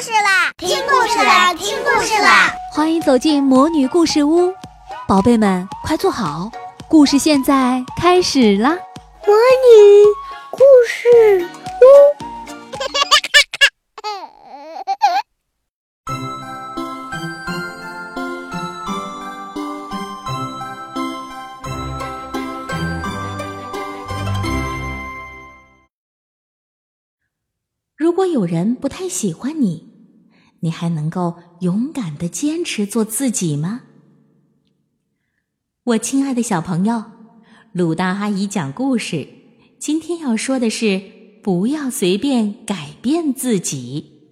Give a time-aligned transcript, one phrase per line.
[0.00, 0.52] 事啦！
[0.58, 1.54] 听故事啦！
[1.54, 2.52] 听故事啦！
[2.72, 4.52] 欢迎走进魔女故事屋，
[5.08, 6.50] 宝贝们快坐好，
[6.86, 8.76] 故事现在开始啦！
[9.26, 10.04] 魔女
[10.50, 11.48] 故事
[28.16, 29.90] 如果有人不太喜欢你，
[30.60, 33.82] 你还能够勇敢的坚持做自己吗？
[35.84, 37.04] 我亲爱的小朋友，
[37.72, 39.28] 鲁大阿姨讲故事，
[39.78, 41.02] 今天要说的是
[41.42, 44.22] 不要随便改变自己。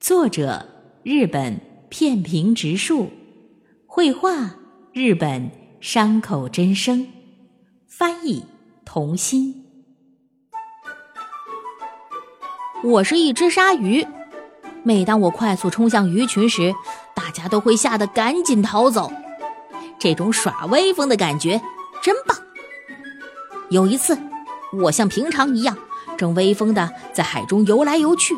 [0.00, 0.66] 作者：
[1.04, 1.60] 日本
[1.90, 3.08] 片平直树，
[3.86, 4.56] 绘画：
[4.92, 5.48] 日本
[5.80, 7.06] 山口真生，
[7.86, 8.42] 翻译：
[8.84, 9.59] 童心。
[12.82, 14.06] 我是一只鲨鱼，
[14.82, 16.74] 每当我快速冲向鱼群时，
[17.14, 19.12] 大家都会吓得赶紧逃走。
[19.98, 21.60] 这种耍威风的感觉
[22.02, 22.34] 真棒。
[23.68, 24.18] 有一次，
[24.72, 25.76] 我像平常一样，
[26.16, 28.34] 正威风的在海中游来游去。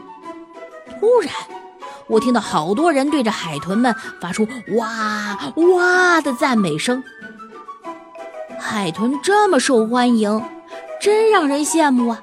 [0.99, 1.33] 突然，
[2.09, 7.05] 我听到好多人对着海豚们发出“哇哇”的赞美声。
[8.59, 10.43] 海豚这么受欢迎，
[11.01, 12.21] 真让人羡慕啊！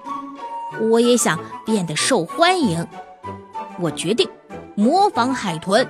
[0.79, 2.87] 我也想变得受欢迎，
[3.79, 4.29] 我决定
[4.75, 5.87] 模仿海豚。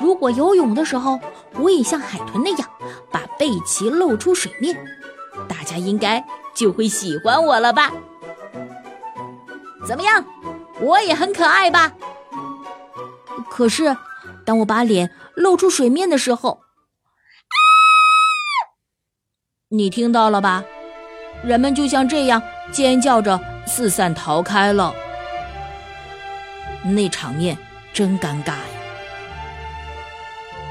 [0.00, 1.18] 如果游泳的时候，
[1.58, 2.68] 我也像海豚那样
[3.10, 4.76] 把背鳍露出水面，
[5.48, 7.92] 大家应该就会喜欢我了吧？
[9.86, 10.24] 怎么样，
[10.80, 11.92] 我也很可爱吧？
[13.50, 13.96] 可是，
[14.44, 16.60] 当我把脸露出水面的时候，
[19.68, 20.64] 你听到了吧？
[21.42, 22.42] 人们就像这样
[22.72, 24.94] 尖叫着四散逃开了，
[26.84, 27.56] 那场面
[27.92, 28.60] 真尴尬呀！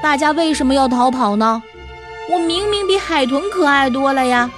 [0.02, 1.62] 大家为什么要逃跑呢？
[2.30, 4.50] 我明明比海豚可爱多了呀！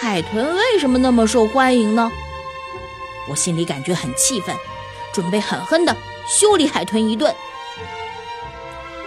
[0.00, 2.10] 海豚为什么那么受欢迎呢？
[3.28, 4.54] 我心里感觉很气愤，
[5.12, 5.96] 准备狠狠的
[6.28, 7.34] 修理海豚一顿。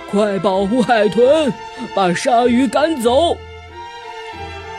[0.09, 1.53] 快保护海豚，
[1.93, 3.37] 把鲨鱼赶走！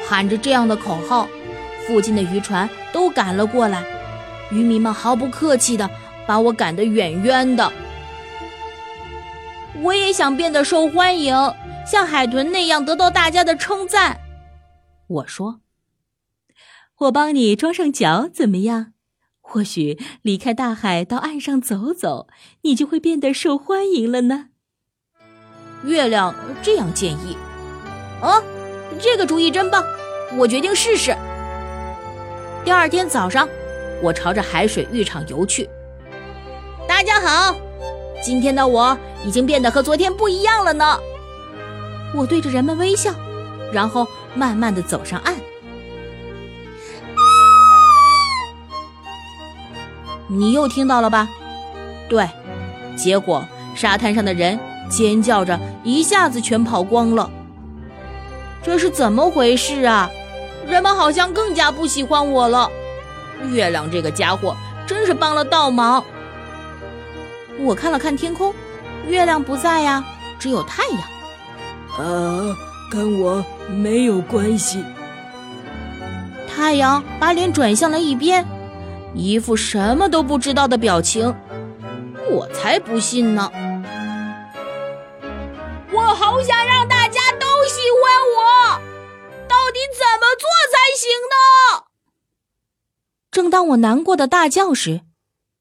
[0.09, 1.29] 喊着这样的口号，
[1.91, 3.85] 附近的渔船都赶了过来。
[4.53, 5.91] 渔民们毫不客气地
[6.25, 7.73] 把我赶得远远的。
[9.83, 11.35] 我也想变得受欢迎，
[11.85, 14.21] 像海豚那样得到大家的称赞。
[15.09, 15.63] 我说
[16.99, 18.93] ：“我帮你装上脚怎么样？
[19.41, 22.29] 或许离开大海到岸上走走，
[22.63, 24.51] 你就会变得受欢迎了呢。”
[25.85, 27.37] 月亮这样建议
[28.23, 28.41] ：“啊，
[29.01, 29.85] 这个主意真棒！”
[30.39, 31.17] 我决定试试。
[32.63, 33.49] 第二天早上，
[34.03, 35.69] 我朝着海水浴场游去。
[36.87, 37.57] 大家好，
[38.23, 40.99] 今天的我已经变得和昨天不一样了呢。
[42.15, 43.13] 我对着人们微笑，
[43.73, 45.35] 然后慢慢的走上岸。
[50.29, 51.29] 你又听到了吧？
[52.09, 52.29] 对，
[52.95, 53.43] 结果
[53.75, 54.59] 沙滩上的人
[54.91, 57.31] 尖叫着，一下子全跑光了。
[58.63, 60.11] 这是怎么回事啊？
[60.71, 62.71] 人们好像更加不喜欢我了。
[63.51, 66.03] 月亮这个家伙真是帮了倒忙。
[67.59, 68.55] 我看了看天空，
[69.09, 70.05] 月亮不在呀，
[70.39, 71.01] 只有太阳。
[71.99, 72.55] 呃，
[72.91, 74.85] 跟我没有关系。
[76.47, 78.47] 太阳把脸转向了一边，
[79.13, 81.35] 一副什么都不知道的表情。
[82.31, 83.51] 我才不信呢！
[85.93, 86.80] 我好想让
[90.97, 91.85] 行呢？
[93.31, 95.03] 正当我难过的大叫时，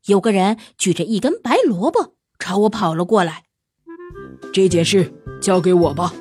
[0.05, 3.43] 有个人举着一根白萝卜朝我跑了过来。
[4.51, 6.13] 这件事交给我吧，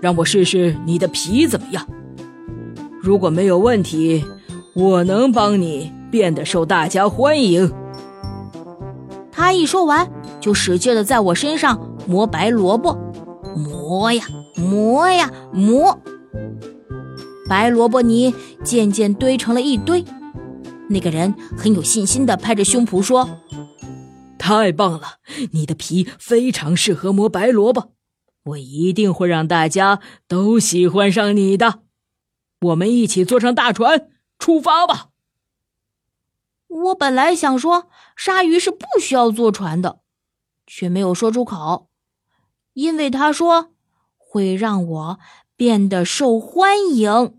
[0.00, 1.86] 让我试试你的皮怎么样。
[3.00, 4.24] 如果没有问题，
[4.74, 7.72] 我能帮你变得受大家欢迎。
[9.32, 10.10] 他一说完，
[10.40, 12.96] 就使劲的在我身上磨白萝卜，
[13.56, 15.98] 磨呀磨呀磨。
[17.48, 18.34] 白萝卜泥
[18.64, 20.04] 渐渐堆成了一堆，
[20.90, 23.40] 那个人很有信心地拍着胸脯说
[24.36, 25.18] ：“太棒了，
[25.52, 27.92] 你的皮非常适合磨白萝卜，
[28.44, 31.82] 我一定会让大家都喜欢上你的。
[32.62, 34.08] 我们一起坐上大船
[34.38, 35.10] 出发吧。”
[36.68, 40.00] 我本来想说鲨鱼是不需要坐船的，
[40.66, 41.88] 却没有说出口，
[42.72, 43.70] 因为他说
[44.16, 45.18] 会让我。
[45.56, 47.32] 变得受欢迎。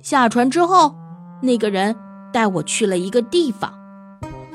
[0.00, 0.94] 下船之后，
[1.42, 1.96] 那个人
[2.32, 3.74] 带我去了一个地方，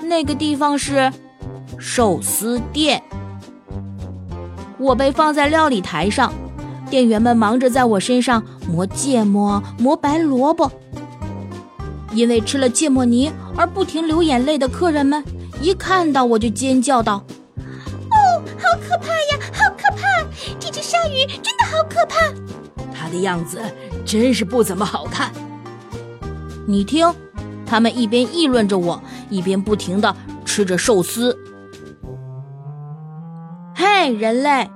[0.02, 1.12] 那个地方是
[1.78, 3.04] 寿司店。
[4.78, 6.32] 我被放在料理台上，
[6.90, 10.72] 店员们忙着在我身上磨芥末、磨白萝卜。
[12.14, 15.22] 因为吃了芥末泥而不停流眼泪的客人们，
[15.60, 17.26] 一看到我就尖叫道
[18.10, 20.08] ：“哦，好可怕呀，好可怕！
[20.94, 22.20] 鲨鱼真的好可怕，
[22.94, 23.60] 它的样子
[24.06, 25.32] 真是不怎么好看。”
[26.68, 27.12] 你听，
[27.66, 31.36] 他们一边议论着我，一边不停的吃着寿司。
[33.74, 34.70] 嘿，人类，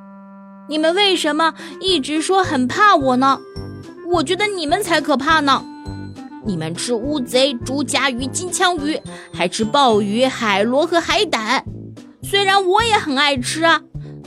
[0.67, 3.39] 你们为什么一直说很怕我呢？
[4.11, 5.63] 我觉得你们才可怕呢！
[6.43, 8.99] 你们吃乌贼、竹荚鱼、金枪鱼，
[9.31, 11.63] 还吃鲍鱼、海螺和海胆。
[12.23, 13.79] 虽然我也很爱吃啊，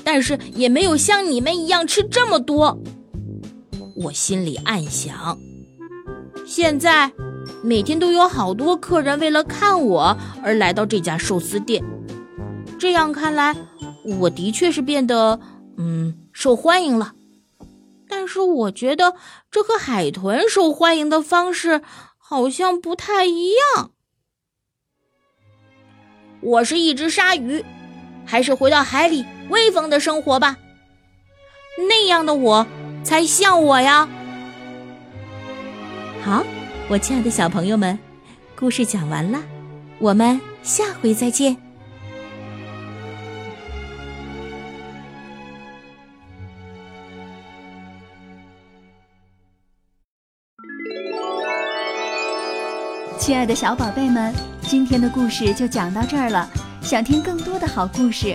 [0.04, 2.78] 但是也没有像你们一样吃这么多。
[3.96, 5.38] 我心里暗想，
[6.46, 7.10] 现在。
[7.64, 11.82] 每天都有好多客人为了看我而来到这家寿司店，
[12.78, 13.56] 这样看来，
[14.18, 15.40] 我的确是变得
[15.76, 17.14] 嗯受欢迎了。
[18.08, 19.14] 但是我觉得
[19.50, 21.80] 这和海豚受欢迎的方式
[22.18, 23.90] 好像不太一样。
[26.42, 27.64] 我是一只鲨鱼，
[28.24, 30.56] 还是回到海里威风的生活吧？
[31.88, 32.66] 那样的我
[33.04, 34.08] 才像我呀。
[36.24, 36.42] 好。
[36.88, 37.96] 我亲爱的小朋友们，
[38.56, 39.40] 故事讲完了，
[40.00, 41.56] 我们下回再见。
[53.16, 56.50] 亲爱的小宝贝们，今天的故事就讲到这儿了。
[56.82, 58.34] 想听更多的好故事，